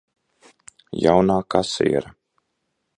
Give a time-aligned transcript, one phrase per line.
[1.03, 2.13] Jaunā kasiere.